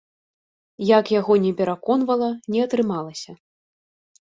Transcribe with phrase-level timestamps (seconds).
[0.97, 3.31] Як я яго не пераконвала, не атрымалася.